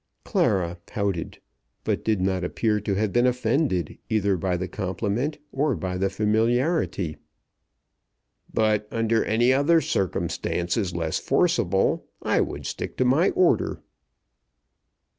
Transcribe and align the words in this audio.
"Clara" 0.23 0.79
pouted, 0.87 1.37
but 1.83 2.03
did 2.03 2.21
not 2.21 2.43
appear 2.43 2.79
to 2.79 2.95
have 2.95 3.13
been 3.13 3.27
offended 3.27 3.99
either 4.09 4.35
by 4.35 4.57
the 4.57 4.67
compliment 4.67 5.37
or 5.51 5.75
by 5.75 5.95
the 5.95 6.09
familiarity. 6.09 7.17
"But 8.51 8.87
under 8.89 9.23
any 9.23 9.53
other 9.53 9.79
circumstances 9.79 10.95
less 10.95 11.19
forcible 11.19 12.07
I 12.19 12.41
would 12.41 12.65
stick 12.65 12.97
to 12.97 13.05
my 13.05 13.29
order." 13.35 13.83